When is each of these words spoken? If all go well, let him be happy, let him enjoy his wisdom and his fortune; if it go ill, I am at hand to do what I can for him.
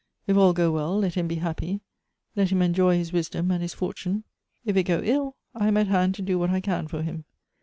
If 0.25 0.35
all 0.35 0.53
go 0.53 0.71
well, 0.71 0.97
let 0.97 1.13
him 1.13 1.27
be 1.27 1.35
happy, 1.35 1.81
let 2.35 2.49
him 2.51 2.63
enjoy 2.63 2.97
his 2.97 3.13
wisdom 3.13 3.51
and 3.51 3.61
his 3.61 3.75
fortune; 3.75 4.23
if 4.65 4.75
it 4.75 4.81
go 4.85 4.99
ill, 5.03 5.35
I 5.53 5.67
am 5.67 5.77
at 5.77 5.85
hand 5.89 6.15
to 6.15 6.23
do 6.23 6.39
what 6.39 6.49
I 6.49 6.59
can 6.59 6.87
for 6.87 7.03
him. 7.03 7.25